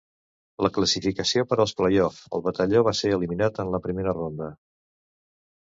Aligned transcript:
La 0.65 0.69
classificació 0.77 1.43
per 1.51 1.59
als 1.65 1.75
playoffs, 1.81 2.21
el 2.39 2.45
batalló 2.47 2.83
va 2.89 2.97
ser 3.03 3.15
eliminat 3.19 3.63
en 3.65 3.73
la 3.77 3.85
primera 3.85 4.19
ronda. 4.21 4.53